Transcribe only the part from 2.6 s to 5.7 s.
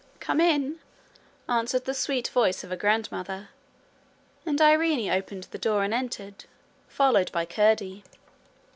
of her grandmother, and Irene opened the